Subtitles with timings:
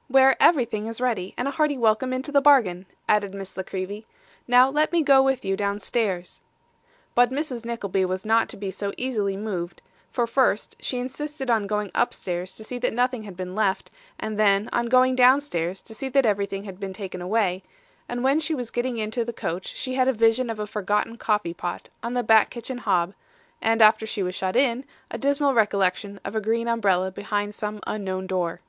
[0.06, 4.06] 'Where everything is ready, and a hearty welcome into the bargain,' added Miss La Creevy.
[4.46, 6.42] 'Now, let me go with you downstairs.'
[7.16, 7.64] But Mrs.
[7.64, 9.82] Nickleby was not to be so easily moved,
[10.12, 14.38] for first she insisted on going upstairs to see that nothing had been left, and
[14.38, 17.64] then on going downstairs to see that everything had been taken away;
[18.08, 21.16] and when she was getting into the coach she had a vision of a forgotten
[21.16, 23.12] coffee pot on the back kitchen hob,
[23.60, 27.80] and after she was shut in, a dismal recollection of a green umbrella behind some
[27.88, 28.60] unknown door.